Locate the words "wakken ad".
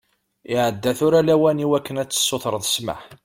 1.69-2.09